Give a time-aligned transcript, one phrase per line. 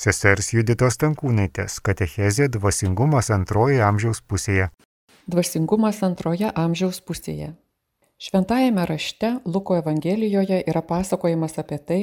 [0.00, 4.70] Sesers Juditos Tankūnaitės katechezė dvasingumas antroje amžiaus pusėje.
[5.28, 7.50] Dvasingumas antroje amžiaus pusėje.
[8.16, 11.98] Šventajame rašte Luko Evangelijoje yra pasakojimas apie tai,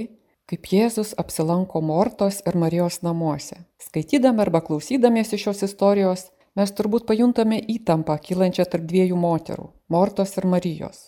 [0.46, 3.58] kaip Jėzus apsilanko Mortos ir Marijos namuose.
[3.82, 10.46] Skaitydami arba klausydamiesi šios istorijos, mes turbūt pajuntame įtampą kylančią tarp dviejų moterų- Mortos ir
[10.46, 11.00] Marijos.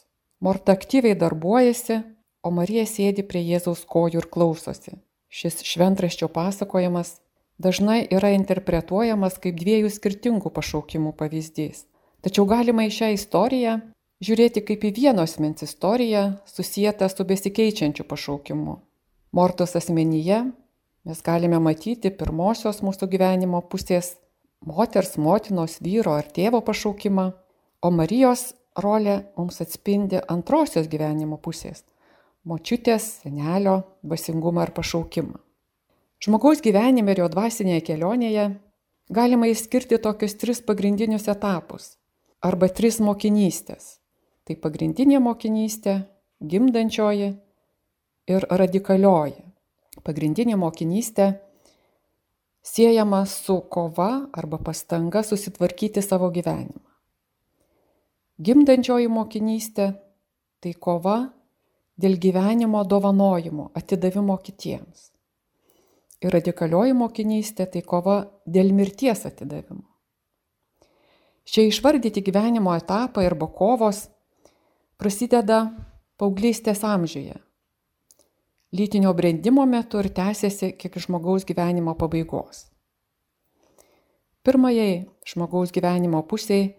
[0.41, 1.99] Morta aktyviai darbuojasi,
[2.41, 4.97] o Marija sėdi prie Jėzaus kojų ir klausosi.
[5.29, 7.19] Šis šventraščio pasakojimas
[7.61, 11.85] dažnai yra interpretuojamas kaip dviejų skirtingų pašaukimų pavyzdys.
[12.25, 13.75] Tačiau galima į šią istoriją
[14.25, 18.79] žiūrėti kaip į vienos mens istoriją susijęta su besikeičiančiu pašaukimu.
[19.31, 20.41] Mortos asmenyje
[21.05, 24.15] mes galime matyti pirmosios mūsų gyvenimo pusės
[24.65, 27.29] moters, motinos, vyro ar tėvo pašaukimą,
[27.85, 31.83] o Marijos rolė mums atspindi antrosios gyvenimo pusės-
[32.47, 35.37] močiutės, senelio dvasingumą ir pašaukimą.
[36.19, 38.45] Žmogaus gyvenime ir jo dvasinėje kelionėje
[39.09, 41.95] galima išskirti tokius tris pagrindinius etapus
[42.43, 43.99] arba tris mokinystės.
[44.47, 46.01] Tai pagrindinė mokinystė,
[46.41, 47.29] gimdančioji
[48.29, 49.43] ir radikalioji.
[50.03, 51.33] Pagrindinė mokinystė
[52.65, 56.85] siejama su kova arba pastanga susitvarkyti savo gyvenimą.
[58.39, 59.93] Gimdančioji mokinystė-
[60.61, 61.33] tai kova
[61.99, 65.09] dėl gyvenimo dovanojimo, atidavimo kitiems.
[66.23, 69.85] Ir radikalioji mokinystė- tai kova dėl mirties atidavimo.
[71.45, 74.07] Šie išvardyti gyvenimo etapai arba kovos
[74.97, 75.71] prasideda
[76.17, 77.39] paauglystės amžiuje
[78.71, 82.67] lytinio brendimo metu ir tęsiasi iki žmogaus gyvenimo pabaigos.
[84.43, 86.69] Pirmajai žmogaus gyvenimo pusiai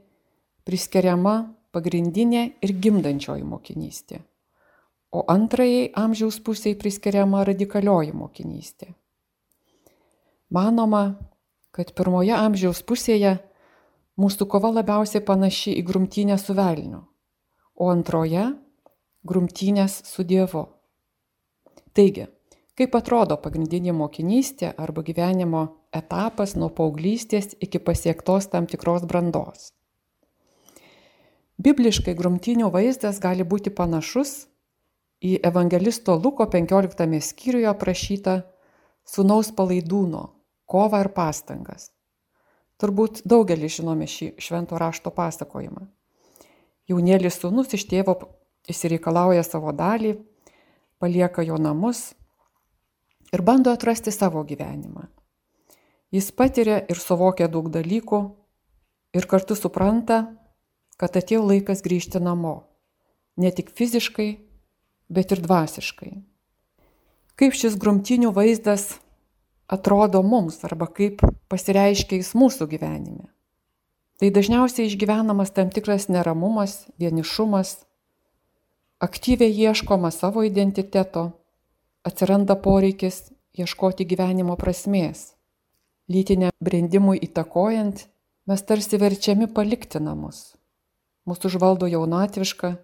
[0.64, 1.34] priskiriama
[1.74, 4.20] pagrindinė ir gimdančioji mokinystė,
[5.10, 8.92] o antrajai amžiaus pusiai priskiriama radikalioji mokinystė.
[10.50, 11.18] Manoma,
[11.74, 13.36] kad pirmoje amžiaus pusėje
[14.20, 17.04] mūsų kova labiausiai panaši į grumtynę su velniu,
[17.74, 18.50] o antroje-
[19.30, 20.66] grumtynės su Dievu.
[21.94, 22.26] Taigi,
[22.76, 29.72] kaip atrodo pagrindinė mokinystė arba gyvenimo etapas nuo paauglystės iki pasiektos tam tikros brandos.
[31.60, 34.49] Bibliškai grumtinių vaizdas gali būti panašus
[35.20, 38.40] į evangelisto Luko 15 skyriuje aprašytą
[39.04, 40.24] sunaus palaidūno
[40.70, 41.90] kovą ir pastangas.
[42.80, 45.84] Turbūt daugelis žinome šį švento rašto pasakojimą.
[46.88, 48.16] Jaunėlis sunus iš tėvo
[48.70, 50.14] įsireikalauja savo dalį,
[51.00, 52.14] palieka jo namus
[53.32, 55.06] ir bando atrasti savo gyvenimą.
[56.10, 58.20] Jis patiria ir suvokia daug dalykų
[59.14, 60.24] ir kartu supranta,
[60.98, 62.64] kad atėjo laikas grįžti namo.
[63.36, 64.49] Ne tik fiziškai,
[65.10, 66.12] bet ir dvasiškai.
[67.40, 68.94] Kaip šis grumtinių vaizdas
[69.70, 73.28] atrodo mums arba kaip pasireiškia jis mūsų gyvenime.
[74.20, 77.78] Tai dažniausiai išgyvenamas tam tikras neramumas, vienišumas,
[79.00, 81.30] aktyviai ieškoma savo identiteto,
[82.04, 85.32] atsiranda poreikis ieškoti gyvenimo prasmės.
[86.10, 88.04] Lytinė brendimui įtakojant,
[88.50, 90.50] mes tarsi verčiami palikti namus.
[91.24, 92.74] Mūsų užvaldo jaunatviška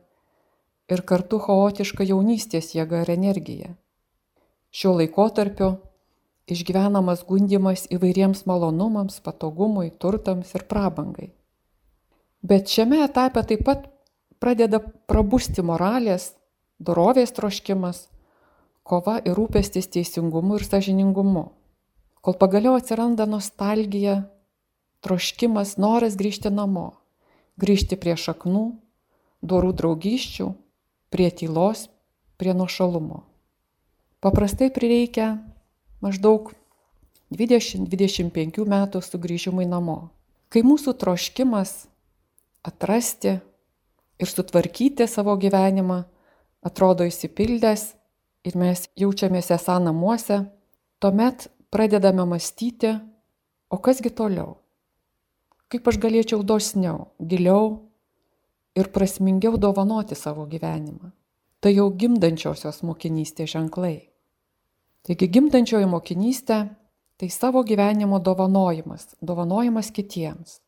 [0.93, 3.75] ir kartu chaotiška jaunystės jėga ir energija.
[4.71, 5.77] Šiuo laikotarpiu
[6.51, 11.33] išgyvenamas gundimas įvairiems malonumams, patogumui, turtams ir prabangai.
[12.47, 13.89] Bet šiame etape taip pat
[14.39, 14.79] pradeda
[15.11, 16.35] prabusti moralės,
[16.79, 18.07] dorovės troškimas,
[18.87, 21.49] kova ir rūpestis teisingumu ir sažiningumu.
[22.23, 24.21] Kol pagaliau atsiranda nostalgija,
[25.03, 26.93] troškimas, noras grįžti namo,
[27.59, 28.67] grįžti prie šaknų,
[29.43, 30.49] dorų draugyščių,
[31.17, 31.89] prie tylos,
[32.37, 33.25] prie nuošalumo.
[34.21, 35.39] Paprastai prireikia
[36.05, 36.53] maždaug
[37.33, 40.13] 20-25 metų sugrįžimui namo.
[40.53, 41.87] Kai mūsų troškimas
[42.61, 43.39] atrasti,
[44.19, 46.03] ir sutvarkyti savo gyvenimą,
[46.65, 47.95] atrodo įsipildęs
[48.47, 50.45] ir mes jaučiamės esą namuose,
[51.01, 52.97] tuomet pradedame mąstyti,
[53.71, 54.57] o kasgi toliau?
[55.73, 57.86] Kaip aš galėčiau dosniau, giliau
[58.77, 61.11] ir prasmingiau dovanoti savo gyvenimą?
[61.61, 64.11] Tai jau gimdančiosios mokinystės ženklai.
[65.07, 66.59] Taigi gimdančioji mokinystė
[67.17, 70.61] tai savo gyvenimo dovanojimas, dovanojimas kitiems.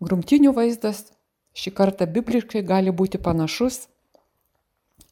[0.00, 1.06] Grumtinių vaizdas
[1.56, 3.86] šį kartą bibliškai gali būti panašus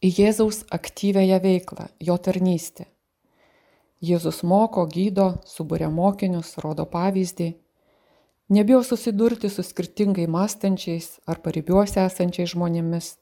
[0.05, 2.87] į Jėzaus aktyvėją veiklą, jo tarnystę.
[4.05, 7.55] Jėzus moko, gydo, subūrė mokinius, rodo pavyzdį,
[8.49, 13.15] nebijo susidurti su skirtingai mąstančiais ar paribiuose esančiais žmonėmis.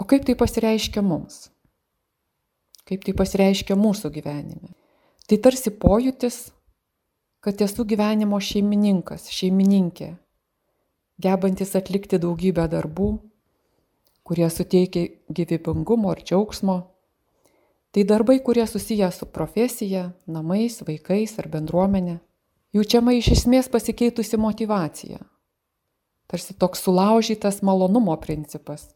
[0.00, 1.50] O kaip tai pasireiškia mums?
[2.88, 4.72] Kaip tai pasireiškia mūsų gyvenime?
[5.28, 6.38] Tai tarsi pojūtis,
[7.44, 10.14] kad esu gyvenimo šeimininkas, šeimininkė,
[11.20, 13.10] gebantis atlikti daugybę darbų,
[14.24, 16.78] kurie suteikia gyvybingumo ir džiaugsmo.
[17.90, 22.20] Tai darbai, kurie susiję su profesija, namais, vaikais ar bendruomenė.
[22.70, 25.18] Jaučiama iš esmės pasikeitusi motivacija.
[26.30, 28.92] Tarsi toks sulaužytas malonumo principas.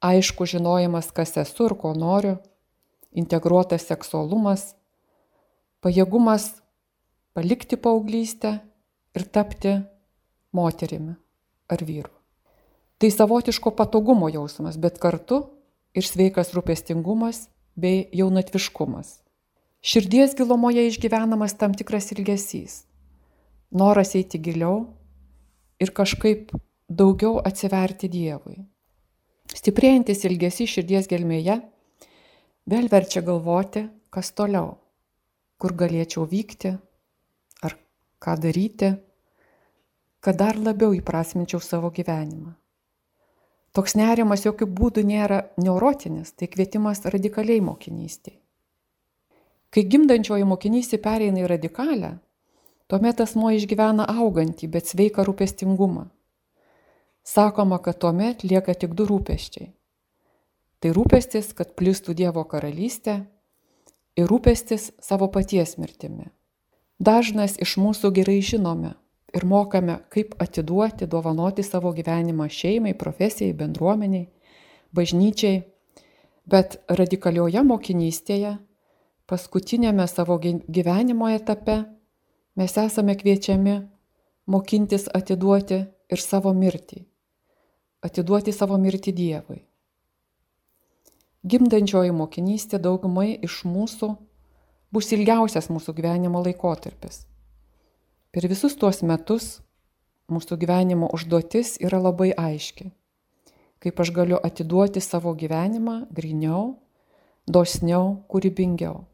[0.00, 2.38] Aišku žinojimas, kas esu ir ko noriu,
[3.12, 4.70] integruotas seksualumas,
[5.84, 6.48] pajėgumas
[7.36, 8.54] palikti paauglystę
[9.16, 9.76] ir tapti
[10.56, 11.12] moterimi
[11.68, 12.12] ar vyru.
[12.96, 15.42] Tai savotiško patogumo jausmas, bet kartu
[15.92, 19.25] ir sveikas rūpestingumas bei jaunatviškumas.
[19.86, 22.80] Širdies gilumoje išgyvenamas tam tikras ilgesys,
[23.70, 24.80] noras eiti giliau
[25.78, 26.48] ir kažkaip
[26.90, 28.56] daugiau atsiverti Dievui.
[29.54, 31.60] Stiprėjantis ilgesys širdies gelmėje
[32.66, 34.72] vėl verčia galvoti, kas toliau,
[35.62, 36.72] kur galėčiau vykti
[37.62, 37.76] ar
[38.18, 38.88] ką daryti,
[40.18, 42.56] kad dar labiau įprasminčiau savo gyvenimą.
[43.70, 48.40] Toks nerimas jokių būdų nėra neurotinis, tai kvietimas radikaliai mokinystėje.
[49.70, 52.12] Kai gimdančioji mokinystė pereina į radikalę,
[52.90, 56.06] tuomet asmo išgyvena augantį, bet sveiką rūpestingumą.
[57.26, 59.72] Sakoma, kad tuomet lieka tik du rūpeščiai.
[60.80, 63.24] Tai rūpestis, kad plistų Dievo karalystė
[64.16, 66.30] ir rūpestis savo paties mirtimi.
[67.02, 68.94] Dažnas iš mūsų gerai žinome,
[69.36, 74.28] ir mokame, kaip atiduoti, dovanoti savo gyvenimą šeimai, profesijai, bendruomeniai,
[74.96, 75.64] bažnyčiai.
[76.46, 78.52] Bet radikalioje mokinystėje,
[79.30, 81.76] paskutinėme savo gyvenimo etape,
[82.56, 83.76] mes esame kviečiami
[84.46, 87.04] mokintis atiduoti ir savo mirtį.
[88.06, 89.62] Atiduoti savo mirtį Dievui.
[91.46, 94.12] Gimdančioji mokinystė daugumai iš mūsų
[94.94, 97.24] bus ilgiausias mūsų gyvenimo laikotarpis
[98.36, 99.44] Per visus tuos metus
[100.28, 102.90] mūsų gyvenimo užduotis yra labai aiški.
[103.80, 106.74] Kaip aš galiu atiduoti savo gyvenimą griniau,
[107.48, 109.06] dosniau, kūrybingiau.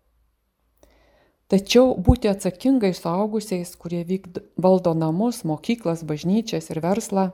[1.52, 7.28] Tačiau būti atsakingai suaugusiais, kurie vykd, valdo namus, mokyklas, bažnyčias ir verslą,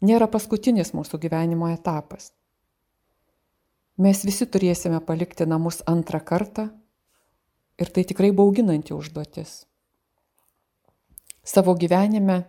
[0.00, 2.32] nėra paskutinis mūsų gyvenimo etapas.
[4.00, 6.70] Mes visi turėsime palikti namus antrą kartą
[7.76, 9.66] ir tai tikrai bauginanti užduotis
[11.48, 12.42] savo gyvenime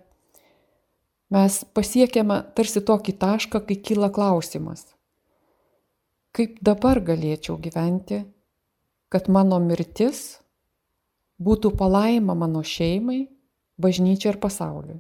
[1.32, 4.84] mes pasiekiame tarsi tokį tašką, kai kyla klausimas,
[6.36, 8.24] kaip dabar galėčiau gyventi,
[9.14, 10.42] kad mano mirtis
[11.40, 13.28] būtų palaima mano šeimai,
[13.80, 15.00] bažnyčiai ir pasauliui.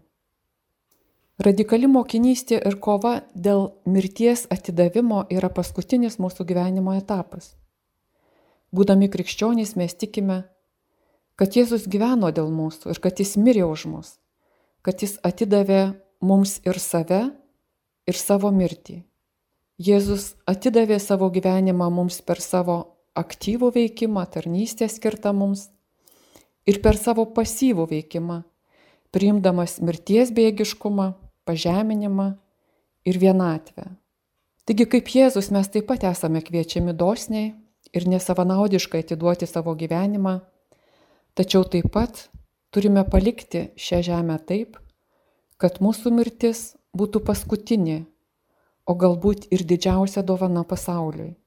[1.39, 7.53] Radikali mokinystė ir kova dėl mirties atidavimo yra paskutinis mūsų gyvenimo etapas.
[8.75, 10.43] Būdami krikščionys mes tikime,
[11.39, 14.09] kad Jėzus gyveno dėl mūsų ir kad Jis mirė už mus,
[14.83, 17.21] kad Jis atidavė mums ir save,
[18.03, 18.99] ir savo mirtį.
[19.79, 22.81] Jėzus atidavė savo gyvenimą mums per savo
[23.15, 25.69] aktyvų veikimą, tarnystę skirtą mums
[26.69, 28.43] ir per savo pasyvų veikimą,
[29.15, 31.09] priimdamas mirties bėgiškumą,
[31.49, 32.29] pažeminimą
[33.09, 33.89] ir vienatvę.
[34.69, 37.55] Taigi kaip Jėzus mes taip pat esame kviečiami dosniai
[37.95, 40.37] ir nesavanaudiškai atiduoti savo gyvenimą
[41.39, 42.25] Tačiau taip pat
[42.73, 44.73] turime palikti šią žemę taip,
[45.55, 48.01] kad mūsų mirtis būtų paskutinė,
[48.83, 51.37] o galbūt ir didžiausia dovana pasauliui.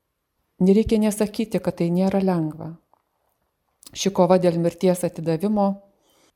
[0.64, 2.70] Nereikia nesakyti, kad tai nėra lengva.
[3.92, 5.66] Ši kova dėl mirties atidavimo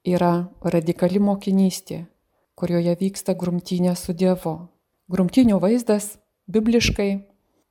[0.04, 2.02] yra radikali mokinystė,
[2.54, 4.58] kurioje vyksta grumtynė su Dievu.
[5.08, 6.16] Grumtynių vaizdas
[6.52, 7.10] bibliškai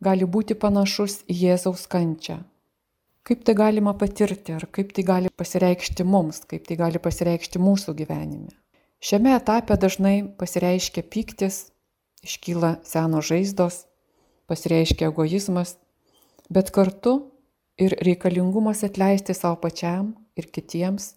[0.02, 2.42] gali būti panašus į Jėzaus kančią.
[3.26, 7.96] Kaip tai galima patirti ir kaip tai gali pasireikšti mums, kaip tai gali pasireikšti mūsų
[7.98, 8.54] gyvenime.
[9.06, 11.68] Šiame etape dažnai pasireiškia pyktis,
[12.26, 13.84] iškyla senos žaizdos,
[14.50, 15.76] pasireiškia egoizmas,
[16.50, 17.18] bet kartu
[17.78, 21.14] ir reikalingumas atleisti savo pačiam ir kitiems,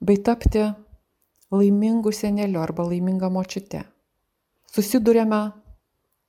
[0.00, 0.64] bei tapti
[1.50, 3.84] laimingu seneliu arba laiminga močiute.
[4.68, 5.40] Susidurėme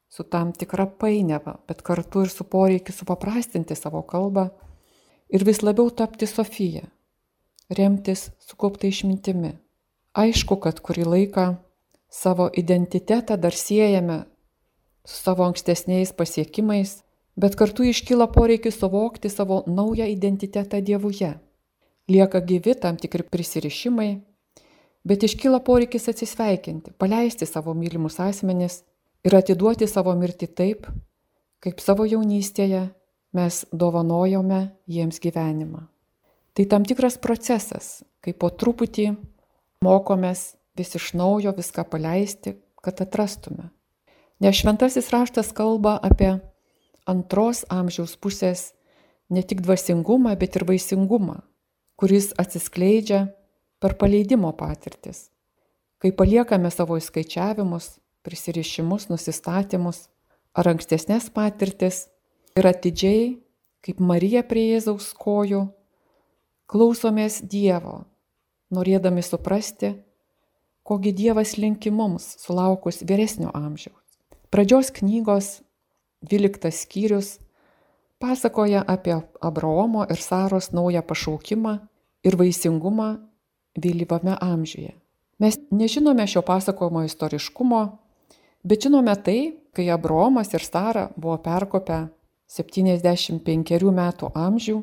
[0.10, 4.50] su tam tikra painiava, bet kartu ir su poreikiu supaprastinti savo kalbą
[5.30, 6.88] ir vis labiau tapti Sofija,
[7.70, 9.54] remtis sukaupta išmintimi.
[10.18, 11.46] Aišku, kad kurį laiką
[12.10, 14.24] savo identitetą dar siejame
[15.06, 17.04] su savo ankstesniais pasiekimais,
[17.40, 21.34] bet kartu iškyla poreikis suvokti savo naują identitetą Dievuje.
[22.10, 24.20] Lieka gyvi tam tikri prisirišimai,
[25.06, 28.82] bet iškyla poreikis atsisveikinti, paleisti savo mylimus asmenis
[29.24, 30.90] ir atiduoti savo mirtį taip,
[31.64, 32.90] kaip savo jaunystėje
[33.34, 35.86] mes dovanojome jiems gyvenimą.
[36.54, 39.14] Tai tam tikras procesas, kai po truputį
[39.86, 43.70] mokomės vis iš naujo viską paleisti, kad atrastume.
[44.40, 46.40] Nes šventasis raštas kalba apie
[47.10, 48.70] antros amžiaus pusės
[49.30, 51.40] ne tik dvasingumą, bet ir vaisingumą,
[52.00, 53.28] kuris atsiskleidžia
[53.80, 55.30] per paleidimo patirtis.
[56.00, 60.08] Kai paliekame savo įskaičiavimus, prisirišimus, nusistatymus
[60.56, 62.08] ar ankstesnės patirtis
[62.58, 63.26] ir atidžiai,
[63.86, 65.66] kaip Marija prie Jėzaus kojų,
[66.70, 68.04] klausomės Dievo,
[68.76, 69.94] norėdami suprasti,
[70.84, 73.98] kogi Dievas linki mums sulaukus vyresnio amžiaus.
[74.50, 75.60] Pradžios knygos
[76.22, 77.40] 12 skyrius
[78.20, 81.78] pasakoja apie Abraomo ir Saros naują pašaukimą
[82.24, 83.18] ir vaisingumą
[83.80, 84.94] vėlyvame amžiuje.
[85.40, 87.82] Mes nežinome šio pasakojimo istoriškumo,
[88.64, 92.10] bet žinome tai, kai Abraomas ir Sara buvo perkopę
[92.50, 94.82] 75 metų amžių,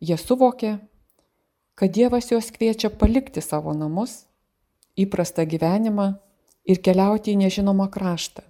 [0.00, 0.76] jie suvokė,
[1.74, 4.26] kad Dievas juos kviečia palikti savo namus,
[4.96, 6.12] įprastą gyvenimą
[6.64, 8.44] ir keliauti į nežinomą kraštą.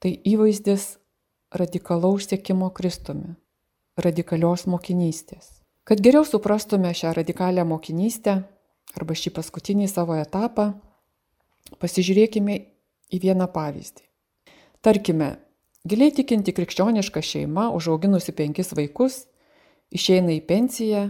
[0.00, 0.99] Tai įvaizdis
[1.50, 3.34] radikalaus siekimo Kristumi,
[3.98, 5.60] radikalios mokinystės.
[5.84, 8.36] Kad geriau suprastume šią radikalią mokinystę
[8.94, 10.72] arba šį paskutinį savo etapą,
[11.82, 12.58] pasižiūrėkime
[13.10, 14.04] į vieną pavyzdį.
[14.80, 15.30] Tarkime,
[15.84, 19.24] giliai tikinti krikščioniška šeima, užauginusi penkis vaikus,
[19.90, 21.02] išeina į pensiją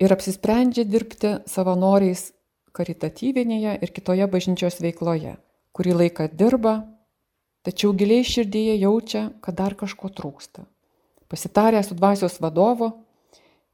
[0.00, 2.30] ir apsisprendžia dirbti savanoriais
[2.72, 5.36] karitatyvinėje ir kitoje bažnyčios veikloje.
[5.76, 6.80] Kurį laiką dirba,
[7.66, 10.64] tačiau giliai širdyje jaučia, kad dar kažko trūksta.
[11.30, 12.92] Pasitarę su dvasios vadovu,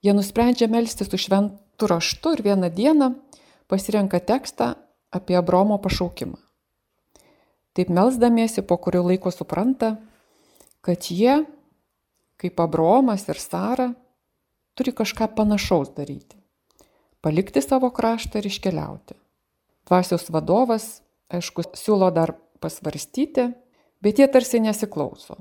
[0.04, 3.14] jie nusprendžia melstis su šventu raštu ir vieną dieną
[3.70, 4.74] pasirenka tekstą
[5.10, 6.36] apie Abromo pašaukimą.
[7.76, 9.96] Taip melsdamiesi po kurio laiko supranta,
[10.80, 11.44] kad jie,
[12.40, 13.90] kaip Abromas ir Sara,
[14.76, 16.36] turi kažką panašaus daryti.
[17.20, 19.16] Palikti savo kraštą ir iškeliauti.
[19.88, 21.00] Dvasios vadovas,
[21.32, 23.50] aišku, siūlo dar pasvarstyti,
[24.02, 25.38] bet jie tarsi nesiklauso.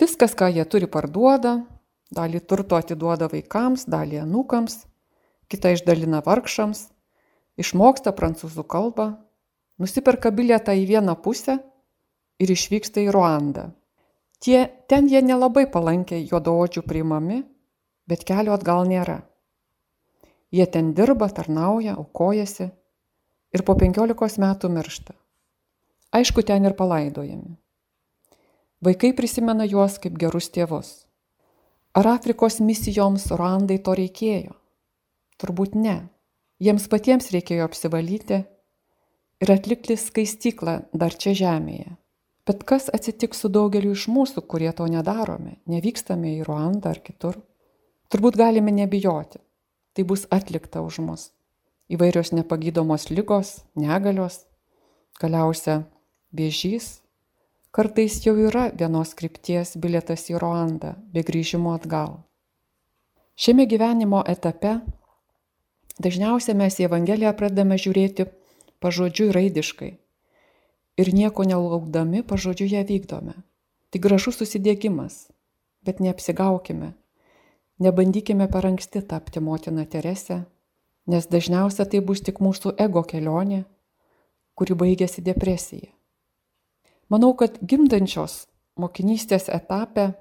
[0.00, 1.60] Viskas, ką jie turi, parduoda,
[2.14, 4.84] dalį turto atiduoda vaikams, dalį anūkams,
[5.50, 6.86] kitą išdalina vargšams,
[7.60, 9.10] išmoksta prancūzų kalbą,
[9.82, 11.58] nusiperka bilietą į vieną pusę
[12.40, 13.70] ir išvyksta į Ruandą.
[14.40, 17.42] Tie, ten jie nelabai palankiai juodaodžių priimami,
[18.08, 19.20] bet kelio atgal nėra.
[20.50, 22.70] Jie ten dirba, tarnauja, aukojasi
[23.52, 25.14] ir po penkiolikos metų miršta.
[26.16, 27.59] Aišku, ten ir palaidojami.
[28.80, 30.90] Vaikai prisimena juos kaip gerus tėvus.
[31.92, 34.54] Ar Afrikos misijoms Ruandai to reikėjo?
[35.36, 35.96] Turbūt ne.
[36.64, 38.38] Jiems patiems reikėjo apsivalyti
[39.44, 41.92] ir atlikti skaistyklą dar čia žemėje.
[42.48, 47.36] Bet kas atsitiks su daugeliu iš mūsų, kurie to nedarome, nevykstame į Ruandą ar kitur?
[48.08, 49.42] Turbūt galime nebijoti.
[49.92, 51.28] Tai bus atlikta už mus.
[51.92, 54.46] Įvairios nepagydomos lygos, negalios,
[55.20, 55.82] galiausia
[56.32, 56.99] vėžys,
[57.70, 62.16] Kartais jau yra vienos krypties bilietas į Ruandą be grįžimo atgal.
[63.38, 64.72] Šiame gyvenimo etape
[66.02, 68.26] dažniausiai mes į Evangeliją pradedame žiūrėti
[68.82, 69.90] pažodžiui raidiškai
[70.98, 73.36] ir nieko nelaukdami pažodžiui ją vykdome.
[73.90, 75.20] Tai gražus susidėgymas,
[75.86, 76.90] bet neapsigaukime,
[77.78, 80.40] nebandykime per anksti tapti motina Terese,
[81.06, 83.62] nes dažniausiai tai bus tik mūsų ego kelionė,
[84.58, 85.94] kuri baigėsi depresija.
[87.10, 88.44] Manau, kad gimdančios
[88.78, 90.12] mokinystės etape,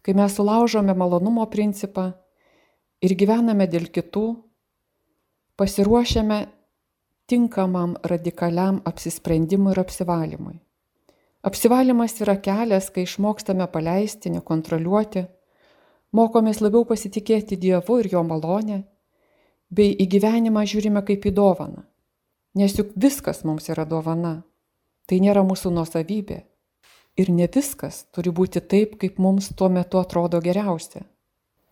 [0.00, 2.12] kai mes sulaužome malonumo principą
[3.02, 4.26] ir gyvename dėl kitų,
[5.60, 6.40] pasiruošiame
[7.30, 10.56] tinkamam radikaliam apsisprendimui ir apsivalymui.
[11.46, 15.24] Apsivalymas yra kelias, kai išmokstame paleisti, nekontroliuoti,
[16.12, 18.82] mokomės labiau pasitikėti Dievu ir Jo malonę,
[19.70, 21.86] bei į gyvenimą žiūrime kaip į dovaną.
[22.58, 24.40] Nes juk viskas mums yra dovana.
[25.10, 26.36] Tai nėra mūsų nuosavybė.
[27.18, 31.02] Ir ne viskas turi būti taip, kaip mums tuo metu atrodo geriausia.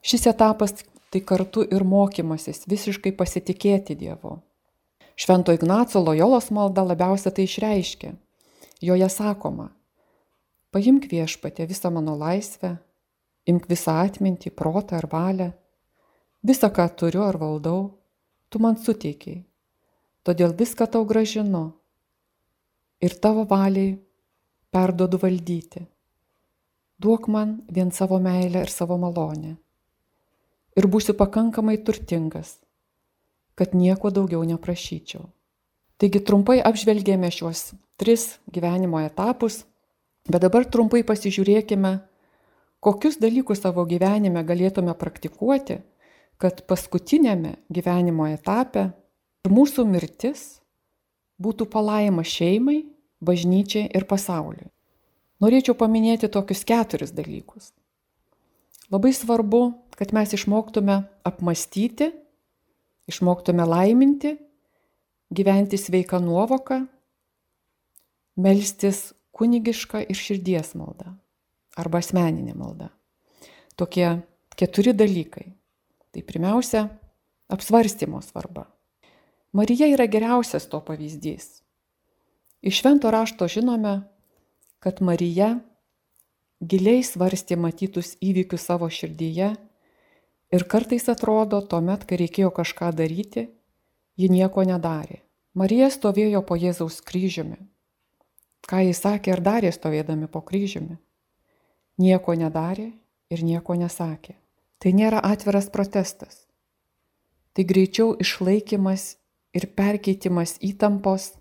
[0.02, 0.74] Šis etapas
[1.14, 4.40] tai kartu ir mokymasis visiškai pasitikėti Dievu.
[5.14, 8.12] Švento Ignaco Lojolos malda labiausia tai išreiškia.
[8.82, 9.70] Joje sakoma,
[10.74, 12.74] paimk viešpatė visą mano laisvę,
[13.46, 15.52] imk visą atmintį, protą ar valią,
[16.42, 17.80] visą, ką turiu ar valdau,
[18.50, 19.44] tu man suteikiai,
[20.26, 21.77] todėl viską tau gražinu
[23.00, 23.96] ir tavo valiai
[24.72, 25.86] perduodu valdyti.
[26.98, 29.56] Duok man vien savo meilę ir savo malonę.
[30.78, 32.58] Ir būsiu pakankamai turtingas,
[33.54, 35.24] kad nieko daugiau neprašyčiau.
[35.98, 39.64] Taigi trumpai apžvelgėme šiuos tris gyvenimo etapus,
[40.30, 41.96] bet dabar trumpai pasižiūrėkime,
[42.78, 45.80] kokius dalykus savo gyvenime galėtume praktikuoti,
[46.38, 48.92] kad paskutinėme gyvenimo etape
[49.50, 50.60] mūsų mirtis
[51.42, 52.82] būtų palaima šeimai,
[53.24, 54.70] bažnyčiai ir pasauliui.
[55.42, 57.70] Norėčiau paminėti tokius keturis dalykus.
[58.90, 59.62] Labai svarbu,
[59.94, 62.10] kad mes išmoktume apmastyti,
[63.10, 64.34] išmoktume laiminti,
[65.30, 66.80] gyventi sveiką nuovoką,
[68.38, 71.14] melstis kunigišką ir širdies maldą
[71.78, 72.90] arba asmeninė malda.
[73.78, 74.08] Tokie
[74.58, 75.46] keturi dalykai.
[76.10, 76.86] Tai pirmiausia,
[77.52, 78.64] apsvarstymo svarba.
[79.52, 81.62] Marija yra geriausias to pavyzdys.
[82.60, 84.02] Iš švento rašto žinome,
[84.78, 85.58] kad Marija
[86.60, 89.52] giliai svarstė matytus įvykius savo širdyje
[90.52, 93.48] ir kartais atrodo, tuomet, kai reikėjo kažką daryti,
[94.18, 95.22] ji nieko nedarė.
[95.54, 97.58] Marija stovėjo po Jėzaus kryžiumi.
[98.68, 100.98] Ką jis sakė ir darė stovėdami po kryžiumi?
[101.98, 102.90] Nieko nedarė
[103.32, 104.36] ir nieko nesakė.
[104.78, 106.44] Tai nėra atviras protestas.
[107.54, 109.17] Tai greičiau išlaikymas
[109.58, 111.32] ir perkeitimas įtampos,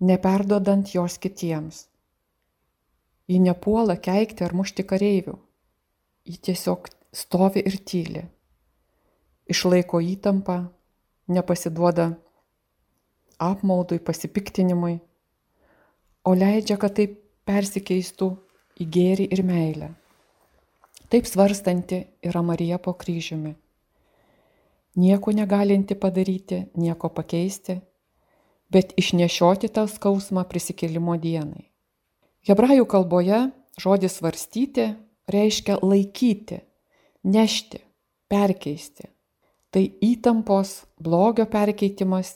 [0.00, 1.84] neperdodant jos kitiems.
[3.30, 5.36] Ji nepuola keikti ar mušti kareivių.
[6.26, 8.24] Ji tiesiog stovi ir tyli.
[9.50, 10.56] Išlaiko įtampą,
[11.30, 12.10] nepasiduoda
[13.40, 14.98] apmaudui, pasipiktinimui,
[16.24, 17.08] o leidžia, kad tai
[17.48, 18.28] persikeistų
[18.80, 19.90] į gėrį ir meilę.
[21.10, 23.56] Taip svarstanti yra Marija po kryžiumi.
[24.96, 27.78] Nieko negalinti padaryti, nieko pakeisti,
[28.70, 31.68] bet išnešioti tą skausmą prisikėlimo dienai.
[32.48, 33.40] Hebrajų kalboje
[33.78, 34.90] žodis svarstyti
[35.30, 36.60] reiškia laikyti,
[37.22, 37.82] nešti,
[38.30, 39.10] perkeisti.
[39.70, 42.34] Tai įtampos, blogio perkeitimas,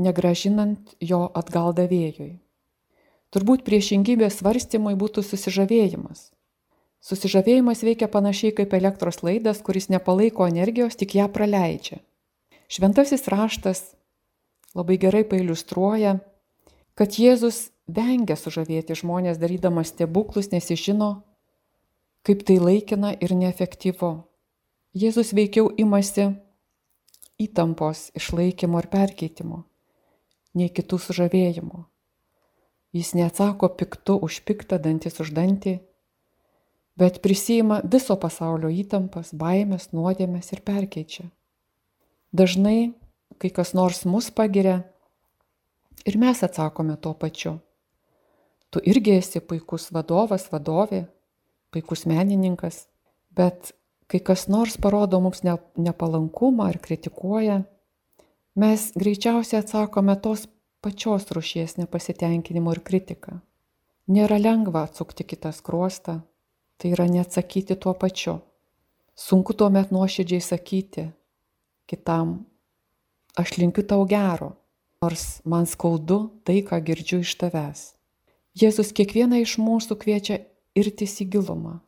[0.00, 2.38] negražinant jo atgal davėjui.
[3.30, 6.30] Turbūt priešingybės svarstymui būtų susižavėjimas.
[7.00, 12.02] Susižavėjimas veikia panašiai kaip elektros laidas, kuris nepalaiko energijos, tik ją praleidžia.
[12.70, 13.80] Šventasis raštas
[14.76, 16.18] labai gerai pailustruoja,
[16.94, 21.10] kad Jėzus vengia sužavėti žmonės darydamas stebuklus, nes jis žino,
[22.22, 24.12] kaip tai laikina ir neefektyvu.
[24.94, 26.28] Jėzus veikiau imasi
[27.40, 29.64] įtampos išlaikymo ir perkeitimo,
[30.54, 31.86] nei kitų sužavėjimo.
[32.92, 35.78] Jis neatsako piktu už piktą, dantis už dantį,
[37.00, 41.30] bet prisima viso pasaulio įtampas, baimės, nuodėmės ir perkeičia.
[42.36, 42.92] Dažnai,
[43.40, 44.82] kai kas nors mus pagiria,
[46.04, 47.56] ir mes atsakome tuo pačiu.
[48.70, 51.06] Tu irgi esi puikus vadovas, vadovė,
[51.72, 52.84] puikus menininkas,
[53.34, 53.72] bet
[54.10, 57.62] kai kas nors parodo mums nepalankumą ar kritikuoja,
[58.60, 60.46] mes greičiausiai atsakome tos
[60.84, 63.40] pačios rušies nepasitenkinimo ir kritiką.
[64.10, 66.20] Nėra lengva atsukti kitą skruostą,
[66.80, 68.38] tai yra neatsakyti tuo pačiu.
[69.14, 71.10] Sunku tuomet nuoširdžiai sakyti
[71.90, 72.46] kitam,
[73.36, 74.54] aš linkiu tau gero,
[75.02, 77.82] nors man skaudu tai, ką girdžiu iš tavęs.
[78.56, 80.40] Jėzus kiekvieną iš mūsų kviečia
[80.78, 81.80] irtis į gilumą,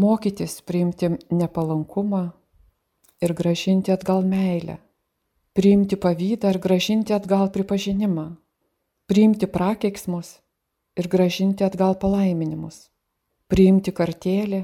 [0.00, 2.24] mokytis priimti nepalankumą
[3.22, 4.80] ir gražinti atgal meilę
[5.52, 8.26] priimti pavydą ir gražinti atgal pripažinimą,
[9.06, 10.38] priimti prakeiksmus
[10.96, 12.88] ir gražinti atgal palaiminimus,
[13.52, 14.62] priimti kartėlį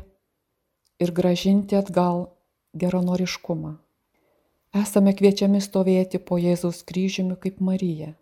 [1.04, 2.22] ir gražinti atgal
[2.80, 3.74] geronoriškumą.
[4.80, 8.14] Esame kviečiami stovėti po Jėzaus kryžiumi kaip Marija.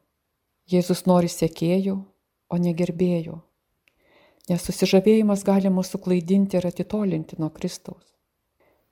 [0.66, 1.94] Jėzus nori sėkėjų,
[2.50, 3.38] o ne gerbėjų.
[4.50, 8.02] Nes susižavėjimas gali mūsų klaidinti ir atitolinti nuo Kristaus.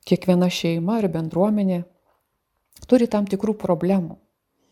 [0.07, 1.83] Kiekviena šeima ar bendruomenė
[2.87, 4.21] turi tam tikrų problemų.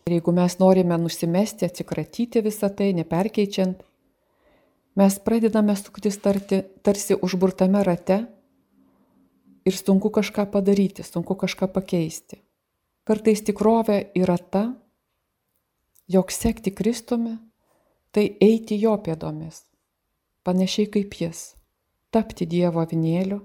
[0.06, 3.82] Ir jeigu mes norime nusimesti, atsikratyti visą tai, neperkeičiant,
[4.98, 8.22] mes pradedame suktis tarti, tarsi užburtame rate
[9.64, 12.42] ir sunku kažką padaryti, sunku kažką pakeisti.
[13.04, 14.68] Kartais tikrovė yra ta,
[16.08, 17.38] jog sekti Kristumi
[18.12, 19.64] tai eiti jo pėdomis,
[20.44, 21.54] panašiai kaip jis,
[22.12, 23.40] tapti Dievo avinėliu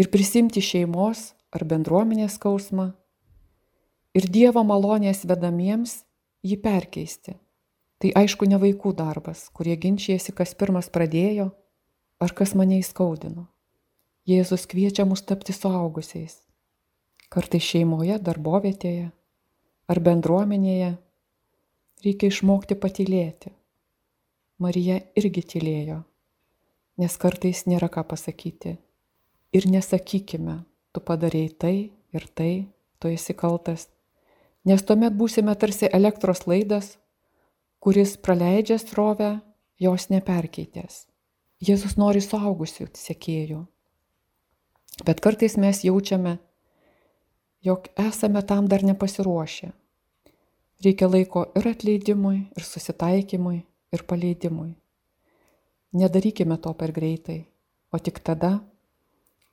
[0.00, 2.88] ir prisimti šeimos ar bendruomenės skausmą
[4.16, 6.00] ir Dievo malonės vedamiems
[6.42, 7.36] jį perkeisti.
[8.02, 11.52] Tai aišku ne vaikų darbas, kurie ginčijasi, kas pirmas pradėjo
[12.18, 13.44] ar kas mane įskaudino.
[14.26, 16.40] Jėzus kviečia mus tapti suaugusiais.
[17.30, 19.12] Kartai šeimoje, darbovietėje
[19.86, 20.90] ar bendruomenėje
[22.02, 23.52] reikia išmokti patylėti.
[24.62, 26.00] Marija irgi tylėjo,
[26.98, 28.76] nes kartais nėra ką pasakyti.
[29.54, 30.58] Ir nesakykime,
[30.90, 31.76] tu padarėjai tai
[32.18, 32.52] ir tai,
[32.98, 33.86] tu esi kaltas,
[34.66, 36.96] nes tuomet būsime tarsi elektros laidas,
[37.82, 39.40] kuris praleidžia srovę,
[39.82, 41.06] jos neperkeitės.
[41.62, 43.60] Jėzus nori suaugusių sekėjų.
[45.06, 46.38] Bet kartais mes jaučiame
[47.62, 49.72] jog esame tam dar nepasiruošę.
[50.84, 53.62] Reikia laiko ir atleidimui, ir susitaikymui,
[53.94, 54.74] ir paleidimui.
[55.92, 57.44] Nedarykime to per greitai,
[57.92, 58.58] o tik tada,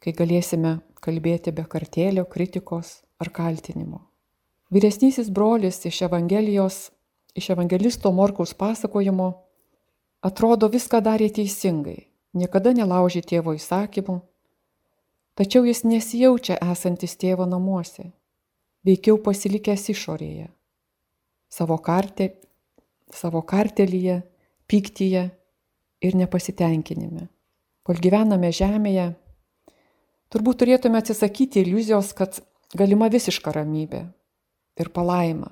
[0.01, 4.07] kai galėsime kalbėti be kartėlio, kritikos ar kaltinimo.
[4.73, 6.89] Vyresnysis brolis iš Evangelijos,
[7.35, 9.29] iš Evangelisto Morkaus pasakojimo,
[10.21, 14.19] atrodo viską darė teisingai, niekada nelaužė tėvo įsakymų,
[15.39, 18.11] tačiau jis nesijaučia esantis tėvo namuose,
[18.85, 20.49] veikiau pasilikęs išorėje,
[21.49, 22.33] savo, kartė,
[23.13, 24.21] savo kartelyje,
[24.69, 25.25] pyktyje
[26.01, 27.27] ir nepasitenkinime.
[27.83, 29.13] Kol gyvename žemėje,
[30.29, 32.41] turbūt turėtume atsisakyti iliuzijos, kad
[32.77, 34.03] galima visiška ramybė
[34.79, 35.49] ir palaima,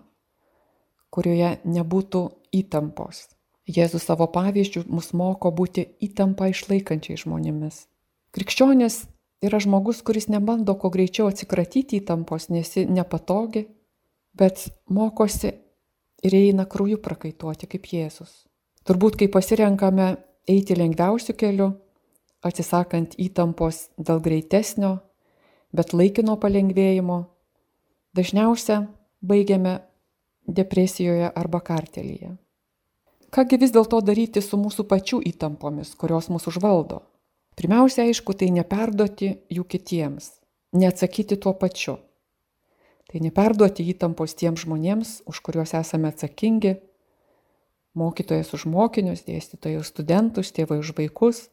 [1.14, 2.24] kurioje nebūtų
[2.60, 3.28] įtampos.
[3.68, 7.84] Jėzus savo pavyzdžių mus moko būti įtampą išlaikančiai žmonėmis.
[8.32, 9.02] Krikščionis
[9.44, 13.66] yra žmogus, kuris nebando kuo greičiau atsikratyti įtampos, nes ji nepatogi,
[14.38, 15.52] bet mokosi
[16.24, 18.46] ir eina krauju prakaituoti kaip Jėzus.
[18.88, 20.14] Turbūt, kai pasirenkame
[20.48, 21.74] eiti lengviausiu keliu,
[22.46, 24.94] atsisakant įtampos dėl greitesnio,
[25.76, 27.20] bet laikino palengvėjimo,
[28.16, 28.86] dažniausia
[29.22, 29.80] baigiame
[30.48, 32.36] depresijoje arba kartelyje.
[33.32, 37.02] Kągi vis dėlto daryti su mūsų pačių įtampomis, kurios mūsų užvaldo?
[37.60, 40.30] Pirmiausia, aišku, tai neperduoti jų kitiems,
[40.78, 41.98] neatsakyti tuo pačiu.
[43.08, 46.78] Tai neperduoti įtampos tiems žmonėms, už kuriuos esame atsakingi,
[47.98, 51.48] mokytojas už mokinius, dėstytojai už studentus, tėvai už vaikus,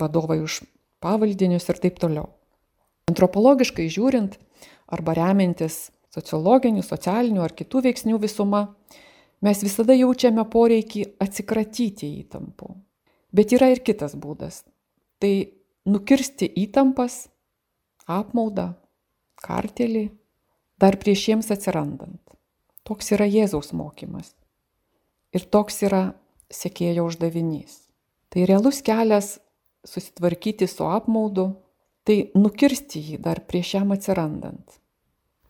[0.00, 0.62] vadovai už
[1.04, 2.30] pavaldinius ir taip toliau.
[3.10, 4.38] Antropologiškai žiūrint
[4.88, 8.68] arba remiantis sociologinių, socialinių ar kitų veiksnių visuma,
[9.44, 12.70] mes visada jaučiame poreikį atsikratyti įtampų.
[13.34, 14.62] Bet yra ir kitas būdas
[15.24, 15.54] tai
[15.88, 17.30] nukirsti įtampas,
[18.04, 18.74] apmaudą,
[19.40, 20.10] kartelį,
[20.80, 22.20] dar prieš jiems atsirandant.
[22.84, 24.34] Toks yra Jėzaus mokymas.
[25.32, 26.02] Ir toks yra
[26.52, 27.78] sėkėjo uždavinys.
[28.28, 29.38] Tai realus kelias
[29.88, 31.54] susitvarkyti su apmaudu,
[32.04, 34.76] tai nukirsti jį dar prieš jam atsirandant.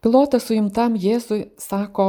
[0.04, 2.08] Pilotas suimtam Jėzui sako,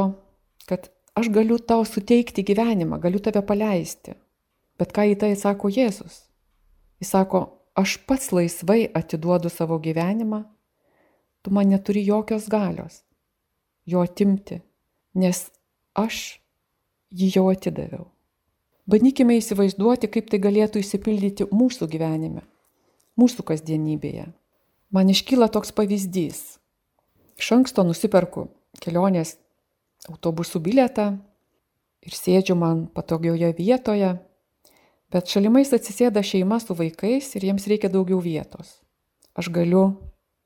[0.68, 4.12] kad aš galiu tau suteikti gyvenimą, galiu tave paleisti.
[4.76, 6.26] Bet ką į tai sako Jėzus?
[7.00, 7.40] Jis sako,
[7.72, 10.42] aš pats laisvai atiduodu savo gyvenimą,
[11.40, 13.00] tu man neturi jokios galios
[13.86, 14.60] jo atimti,
[15.14, 15.46] nes
[15.94, 16.40] aš
[17.14, 18.10] jį jau atidaviau.
[18.86, 22.44] Bandykime įsivaizduoti, kaip tai galėtų įsipildyti mūsų gyvenime,
[23.18, 24.28] mūsų kasdienybėje.
[24.94, 26.58] Man iškyla toks pavyzdys.
[27.36, 28.48] Iš anksto nusiperku
[28.80, 29.36] kelionės
[30.08, 31.10] autobusų bilietą
[32.06, 34.16] ir sėdžiu man patogioje vietoje
[35.12, 38.80] Bet šalimais atsisėda šeima su vaikais ir jiems reikia daugiau vietos.
[39.38, 39.84] Aš galiu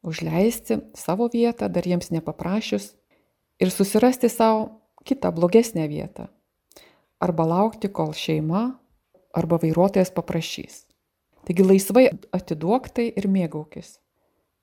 [0.04, 2.92] užleisti savo vietą, dar jiems nepaprašius,
[3.60, 4.68] ir susirasti savo
[5.08, 6.28] kitą blogesnę vietą.
[7.20, 8.76] Arba laukti, kol šeima
[9.36, 10.84] arba vairuotojas paprašys.
[11.48, 13.96] Taigi laisvai atiduok tai ir mėgaukis.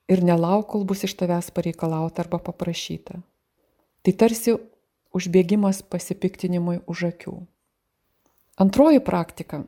[0.08, 3.20] Ir nelauk, kol bus iš tavęs pareikalauta arba paprašyta.
[4.02, 4.54] Tai tarsi
[5.16, 7.34] užbėgimas pasipiktinimui už akių.
[8.58, 9.66] Antroji praktika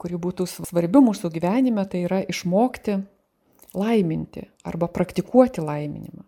[0.00, 3.00] kuri būtų svarbi mūsų gyvenime, tai yra išmokti
[3.76, 6.24] laiminti arba praktikuoti laiminimą.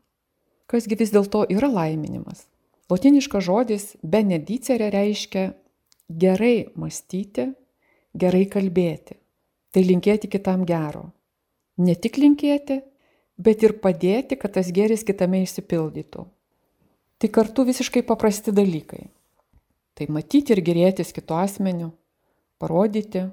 [0.68, 2.44] Kasgi vis dėlto yra laiminimas?
[2.88, 5.50] Lotiniškas žodis benedicerė reiškia
[6.08, 7.50] gerai mąstyti,
[8.16, 9.16] gerai kalbėti.
[9.72, 11.11] Tai linkėti kitam gero.
[11.84, 12.80] Ne tik linkėti,
[13.38, 16.27] bet ir padėti, kad tas geris kitame išsipildytų.
[17.18, 19.09] Tai kartu visiškai paprasti dalykai.
[19.98, 21.90] Tai matyti ir gerėtis kitu asmeniu,
[22.62, 23.24] parodyti,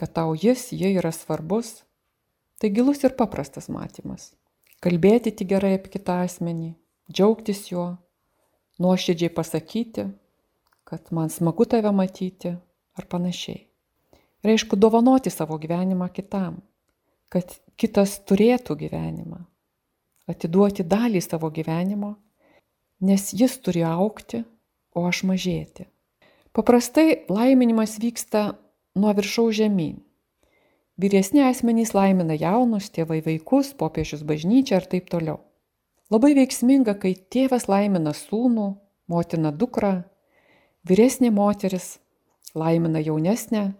[0.00, 1.82] kad tau jis, jie yra svarbus,
[2.60, 4.30] tai gilus ir paprastas matymas.
[4.82, 6.72] Kalbėti tik gerai apie kitą asmenį,
[7.12, 7.92] džiaugtis juo,
[8.82, 10.08] nuoširdžiai pasakyti,
[10.88, 12.56] kad man smagu tave matyti
[12.98, 13.60] ar panašiai.
[14.42, 16.58] Ir aišku, dovanoti savo gyvenimą kitam,
[17.30, 19.40] kad kitas turėtų gyvenimą,
[20.30, 22.14] atiduoti dalį savo gyvenimo,
[23.02, 24.44] nes jis turi aukti,
[24.94, 25.88] o aš mažėti.
[26.52, 28.52] Paprastai laiminimas vyksta
[28.94, 29.96] nuo viršaus žemyn.
[31.00, 35.40] Vyresni asmenys laimina jaunus, tėvai vaikus, popiežius bažnyčią ir taip toliau.
[36.12, 38.66] Labai veiksminga, kai tėvas laimina sūnų,
[39.08, 40.02] motina dukrą,
[40.84, 41.96] vyresnė moteris
[42.54, 43.72] laimina jaunesnę.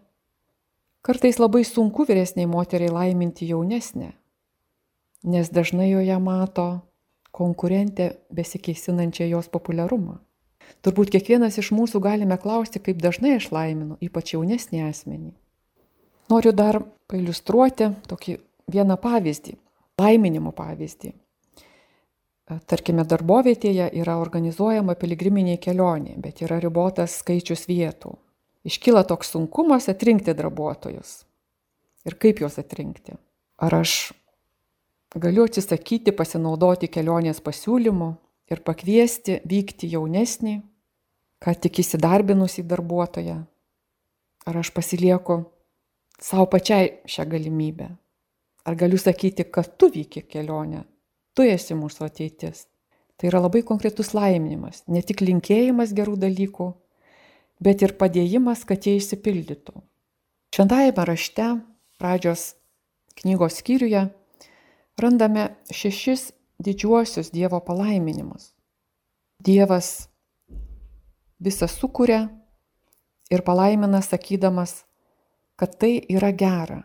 [1.03, 4.13] Kartais labai sunku vyresniai moteriai laiminti jaunesnę,
[5.27, 6.67] nes dažnai joje mato
[7.35, 10.21] konkurentę besikeisinančią jos populiarumą.
[10.83, 15.33] Turbūt kiekvienas iš mūsų galime klausti, kaip dažnai aš laiminu, ypač jaunesnį asmenį.
[16.31, 16.79] Noriu dar
[17.11, 18.39] pailustruoti tokį
[18.71, 19.59] vieną pavyzdį,
[19.99, 21.13] laiminimo pavyzdį.
[22.67, 28.15] tarkime, darbovietėje yra organizuojama piligriminė kelionė, bet yra ribotas skaičius vietų.
[28.65, 31.23] Iškyla toks sunkumas atrinkti darbuotojus.
[32.07, 33.17] Ir kaip juos atrinkti?
[33.63, 34.13] Ar aš
[35.19, 38.11] galiu atsisakyti pasinaudoti kelionės pasiūlymu
[38.51, 40.61] ir pakviesti vykti jaunesnį,
[41.43, 43.41] ką tik įsidarbinusį darbuotoją?
[44.47, 45.43] Ar aš pasilieku
[46.23, 47.89] savo pačiai šią galimybę?
[48.63, 50.85] Ar galiu sakyti, kad tu vyki kelionę,
[51.35, 52.69] tu esi mūsų ateitis?
[53.19, 56.69] Tai yra labai konkretus laiminimas, ne tik linkėjimas gerų dalykų,
[57.63, 59.75] bet ir padėjimas, kad jie išsipildytų.
[60.53, 61.49] Šventajame rašte,
[62.03, 62.53] pradžios
[63.23, 64.09] knygos skyriuje,
[65.01, 68.53] randame šešis didžiuosius Dievo palaiminimus.
[69.43, 70.09] Dievas
[71.43, 72.27] visą sukuria
[73.31, 74.83] ir palaimina sakydamas,
[75.57, 76.83] kad tai yra gera,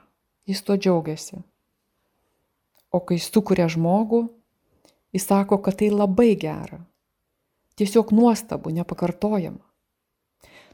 [0.48, 1.42] jis to džiaugiasi.
[2.94, 4.24] O kai sukuria žmogų,
[5.14, 6.80] jis sako, kad tai labai gera,
[7.76, 9.67] tiesiog nuostabu, nepakartojama.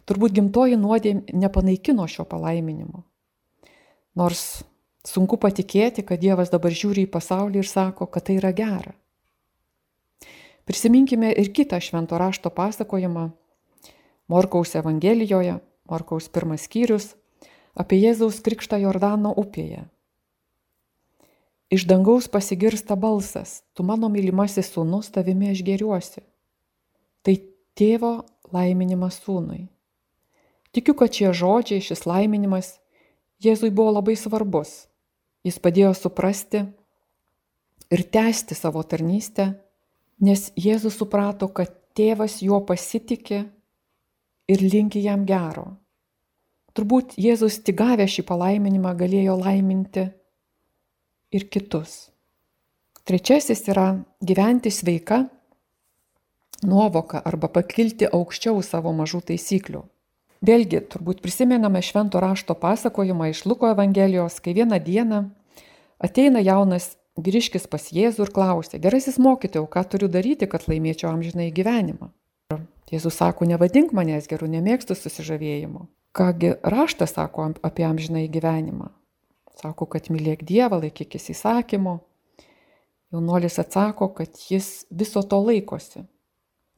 [0.09, 3.03] Turbūt gimtoji nuodė nepanaikino šio palaiminimo.
[4.19, 4.63] Nors
[5.07, 8.93] sunku patikėti, kad Dievas dabar žiūri į pasaulį ir sako, kad tai yra gera.
[10.67, 13.31] Prisiminkime ir kitą švento rašto pasakojimą
[14.31, 15.57] Morkaus Evangelijoje,
[15.91, 17.15] Morkaus pirmas skyrius,
[17.75, 19.83] apie Jėzaus krikštą Jordano upėje.
[21.73, 26.21] Iš dangaus pasigirsta balsas, tu mano mylimasis sūnus, tavimi aš geriuosi.
[27.25, 27.35] Tai
[27.73, 28.13] tėvo
[28.53, 29.72] laiminimas sūnui.
[30.73, 32.77] Tikiu, kad šie žodžiai, šis laiminimas
[33.43, 34.87] Jėzui buvo labai svarbus.
[35.43, 36.63] Jis padėjo suprasti
[37.91, 39.49] ir tęsti savo tarnystę,
[40.23, 43.43] nes Jėzus suprato, kad tėvas juo pasitikė
[44.49, 45.75] ir linki jam gero.
[46.73, 50.07] Turbūt Jėzus tik gavę šį palaiminimą galėjo laiminti
[51.35, 52.09] ir kitus.
[53.03, 53.87] Trečiasis yra
[54.23, 55.25] gyventi sveika
[56.63, 59.83] nuovoka arba pakilti aukščiau savo mažų taisyklių.
[60.43, 65.21] Vėlgi, turbūt prisimename švento rašto pasakojimą iš Luko Evangelijos, kai vieną dieną
[66.03, 71.47] ateina jaunas grįžkis pas Jėzų ir klausia, gerasis mokytojau, ką turiu daryti, kad laimėčiau amžinai
[71.55, 72.11] gyvenimą.
[72.91, 75.87] Jėzus sako, nevadink manęs geru, nemėgstu susižavėjimo.
[76.13, 78.91] Kągi raštas sako apie amžinai gyvenimą?
[79.57, 82.01] Sako, kad mylėk Dievą, laikykis įsakymo.
[83.13, 86.03] Jaunuolis atsako, kad jis viso to laikosi.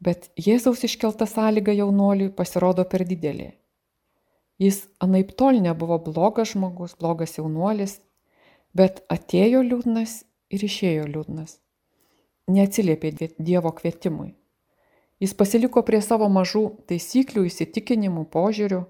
[0.04, 3.54] Bet Jėzaus iškelta sąlyga jaunuoliui pasirodo per didelė.
[4.60, 8.00] Jis anaip tol nebuvo blogas žmogus, blogas jaunuolis,
[8.76, 11.60] bet atėjo liūdnas ir išėjo liūdnas.
[12.52, 14.36] Neatsiliepė Dievo kvietimui.
[15.20, 18.84] Jis pasiliko prie savo mažų taisyklių, įsitikinimų, požiūrių.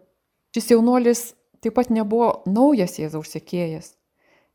[0.57, 1.21] Šis jaunuolis
[1.61, 3.93] taip pat nebuvo naujas Jėzaus sėkėjas,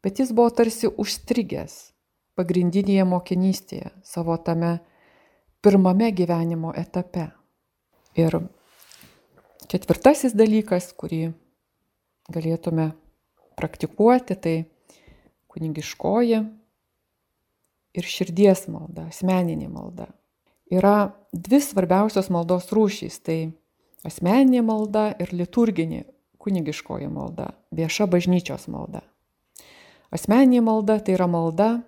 [0.02, 1.90] bet jis buvo tarsi užstrigęs
[2.38, 4.78] pagrindinėje mokinystėje, savo tame
[5.62, 7.28] pirmame gyvenimo etape.
[8.18, 8.36] Ir
[9.70, 11.30] ketvirtasis dalykas, kurį
[12.32, 12.90] galėtume
[13.58, 14.56] praktikuoti, tai
[15.50, 16.40] kunigiškoji
[17.90, 20.08] ir širdies malda, asmeninė malda.
[20.70, 23.52] Yra dvi svarbiausios maldos rūšys- tai
[24.06, 26.04] asmeninė malda ir liturginė
[26.38, 29.02] kunigiškoji malda, vieša bažnyčios malda.
[30.10, 31.82] Asmeninė malda tai yra malda,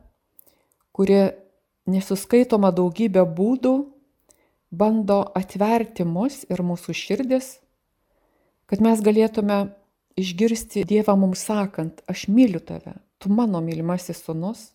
[0.92, 1.32] kuri
[1.86, 3.74] nesuskaitoma daugybė būdų
[4.70, 7.58] bando atverti mus ir mūsų širdis,
[8.66, 9.74] kad mes galėtume
[10.16, 14.70] išgirsti Dievą mums sakant, aš myliu tave, tu mano mylimasis sunus,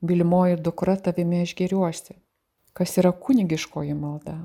[0.00, 2.14] mylimoji dukra tavimi aš geriuosi.
[2.72, 4.36] Kas yra kunigiškoji malda?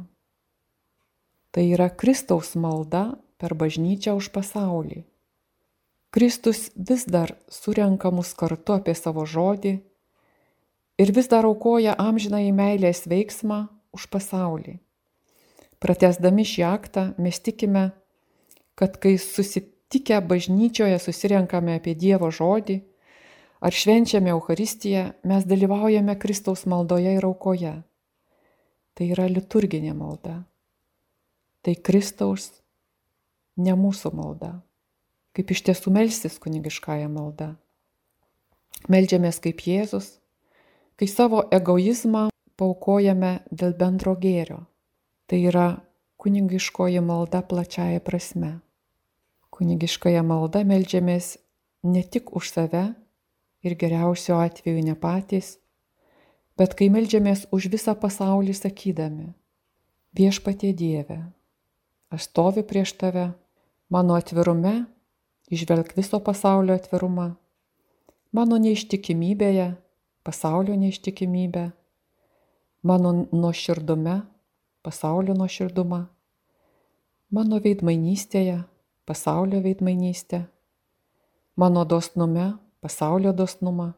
[1.54, 5.04] Tai yra Kristaus malda per bažnyčią už pasaulį.
[6.13, 9.76] Kristus vis dar surenka mus kartu apie savo žodį
[10.97, 14.77] ir vis dar aukoja amžinąjį meilės veiksmą už pasaulį.
[15.84, 17.91] Pratesdami šį aktą mes tikime,
[18.79, 22.79] kad kai susitikę bažnyčioje susirenkame apie Dievo žodį
[23.63, 27.75] ar švenčiame Euharistiją, mes dalyvaujame Kristaus maldoje ir aukoje.
[28.93, 30.43] Tai yra liturginė malda.
[31.63, 32.51] Tai Kristaus,
[33.58, 34.58] ne mūsų malda.
[35.34, 37.53] Kaip iš tiesų melstis kunigiškąją maldą.
[38.91, 40.19] Meldžiamės kaip Jėzus
[40.99, 42.27] kai savo egoizmą
[42.60, 44.63] paukojame dėl bendro gėrio.
[45.27, 45.67] Tai yra
[46.21, 48.60] kunigiškoji malda plačiaja prasme.
[49.53, 51.38] Kunigiškoje malda melžiamės
[51.84, 52.84] ne tik už save
[53.63, 55.58] ir geriausio atveju ne patys,
[56.58, 59.32] bet kai melžiamės už visą pasaulį sakydami,
[60.13, 61.19] viešpatie Dieve,
[62.13, 63.32] aš stoviu prieš tave,
[63.89, 64.86] mano atvirume,
[65.53, 67.34] išvelg viso pasaulio atvirumą,
[68.32, 69.73] mano neištikimybėje
[70.23, 71.71] pasaulio neištikimybę,
[72.83, 74.21] mano nuoširdume,
[74.83, 75.99] pasaulio nuoširdumą,
[77.31, 78.63] mano veidmainystėje,
[79.05, 80.43] pasaulio veidmainystę,
[81.55, 83.91] mano dosnume, pasaulio dosnumą,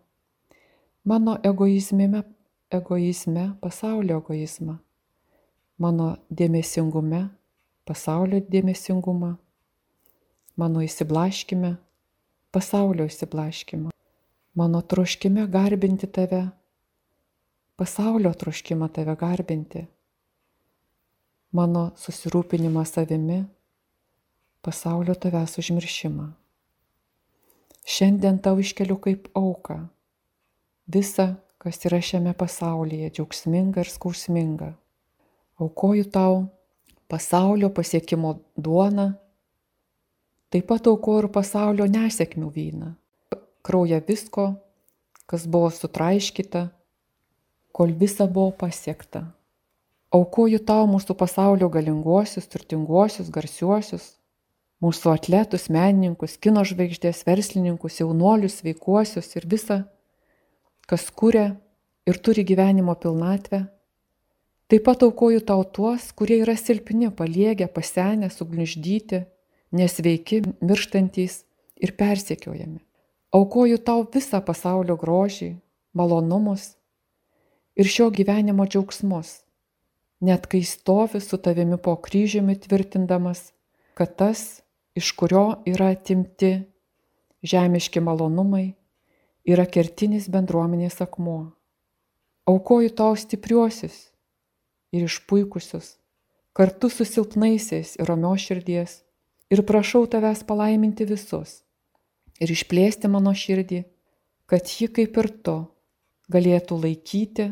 [1.06, 2.24] mano egoizmime,
[2.72, 4.78] egoizme, pasaulio egoizmą,
[5.78, 7.28] mano dėmesingume,
[7.86, 9.36] pasaulio dėmesingumą,
[10.58, 11.76] mano įsiblaškime,
[12.52, 13.95] pasaulio įsiblaškimą,
[14.56, 16.48] mano troškime garbinti tave,
[17.76, 19.86] pasaulio troškimą tave garbinti,
[21.52, 23.44] mano susirūpinimą savimi,
[24.64, 26.32] pasaulio tavęs užmiršimą.
[27.86, 29.84] Šiandien tau iškeliu kaip auką
[30.88, 34.72] visą, kas yra šiame pasaulyje, džiaugsminga ir skausminga.
[35.62, 36.46] Aukoju tau
[37.08, 39.12] pasaulio pasiekimo duoną,
[40.50, 42.92] taip pat aukoju ir pasaulio nesėkmių vyną,
[43.66, 44.54] kraują visko,
[45.26, 46.68] kas buvo sutraiškyta,
[47.76, 49.26] kol visa buvo pasiekta.
[50.16, 54.06] Aukoju tau mūsų pasaulio galinguosius, turtinguosius, garsiuosius,
[54.84, 59.82] mūsų atletus, menininkus, kino žvaigždės, verslininkus, jaunuolius, veikuosius ir visą,
[60.88, 61.56] kas kuria
[62.08, 63.66] ir turi gyvenimo pilnatvę.
[64.72, 69.26] Taip pat aukoju tau tuos, kurie yra silpni, paliegę, pasenę, sugniuždyti,
[69.76, 71.44] nesveiki, mirštantys
[71.82, 72.80] ir persekiojami.
[73.34, 75.56] Aukoju tau visą pasaulio grožį,
[75.96, 76.76] malonumus
[77.76, 79.42] ir šio gyvenimo džiaugsmus,
[80.22, 83.52] net kai stovi su tavimi po kryžiumi tvirtindamas,
[83.96, 84.62] kad tas,
[84.96, 86.54] iš kurio yra atimti
[87.44, 88.76] žemiški malonumai,
[89.44, 91.52] yra kertinis bendruomenės akmuo.
[92.46, 93.98] Aukoju tau stipriuosius
[94.96, 95.98] ir išpuikusius,
[96.54, 99.02] kartu su silpnaisiais ir ramios širdies,
[99.52, 101.65] ir prašau tavęs palaiminti visus
[102.42, 103.84] ir išplėsti mano širdį,
[104.50, 105.56] kad ji kaip ir tu
[106.32, 107.48] galėtų laikyti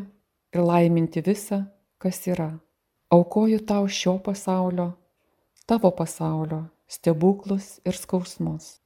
[0.54, 1.64] ir laiminti visą,
[1.98, 2.52] kas yra.
[3.14, 4.92] Aukoju tau šio pasaulio,
[5.66, 8.78] tavo pasaulio stebuklus ir skausmus.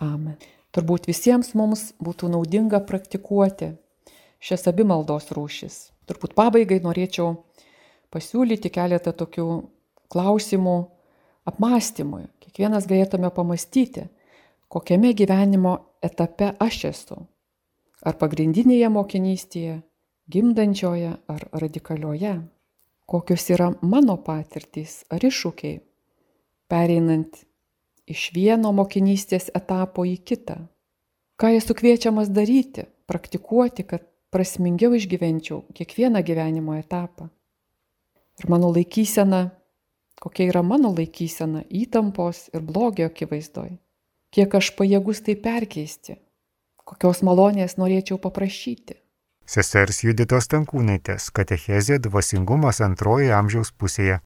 [0.00, 0.36] Amen.
[0.70, 3.72] Turbūt visiems mums būtų naudinga praktikuoti
[4.40, 5.90] šias abi maldos rūšis.
[6.06, 7.34] Turbūt pabaigai norėčiau
[8.14, 9.48] pasiūlyti keletą tokių
[10.10, 10.76] klausimų
[11.50, 12.28] apmąstymui.
[12.42, 14.06] Kiekvienas galėtume pamastyti,
[14.70, 17.18] kokiame gyvenimo etape aš esu.
[18.06, 19.80] Ar pagrindinėje mokinystėje,
[20.30, 22.34] gimdančioje ar radikalioje.
[23.10, 25.80] Kokios yra mano patirtys ar iššūkiai
[26.70, 27.42] pereinant
[28.10, 30.60] iš vieno mokinystės etapo į kitą.
[31.40, 37.26] Ką esu kviečiamas daryti, praktikuoti, kad prasmingiau išgyvenčiau kiekvieną gyvenimo etapą.
[38.40, 39.48] Ir mano laikysena,
[40.22, 43.74] kokia yra mano laikysena įtampos ir blogio akivaizdoj.
[44.30, 46.14] Kiek aš pajėgus tai perkeisti,
[46.86, 48.94] kokios malonės norėčiau paprašyti.
[49.50, 54.18] Sesers Juditos Tankūnaitės katechezė dvasingumas antroji amžiaus pusėje.